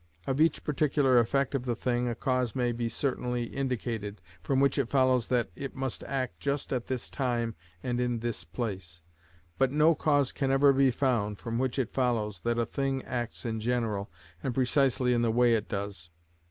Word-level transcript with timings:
Of 0.25 0.41
each 0.41 0.63
particular 0.63 1.19
effect 1.19 1.53
of 1.53 1.65
the 1.65 1.75
thing 1.75 2.09
a 2.09 2.15
cause 2.15 2.55
may 2.55 2.71
be 2.71 2.89
certainly 2.89 3.43
indicated, 3.43 4.19
from 4.41 4.59
which 4.59 4.79
it 4.79 4.89
follows 4.89 5.27
that 5.27 5.51
it 5.55 5.75
must 5.75 6.03
act 6.05 6.39
just 6.39 6.73
at 6.73 6.87
this 6.87 7.07
time 7.07 7.53
and 7.83 7.99
in 8.01 8.17
this 8.17 8.43
place; 8.43 9.03
but 9.59 9.71
no 9.71 9.93
cause 9.93 10.31
can 10.31 10.49
ever 10.49 10.73
be 10.73 10.89
found 10.89 11.37
from 11.37 11.59
which 11.59 11.77
it 11.77 11.93
follows 11.93 12.39
that 12.39 12.57
a 12.57 12.65
thing 12.65 13.03
acts 13.03 13.45
in 13.45 13.59
general, 13.59 14.09
and 14.41 14.55
precisely 14.55 15.13
in 15.13 15.21
the 15.21 15.29
way 15.29 15.53
it 15.53 15.69
does. 15.69 16.09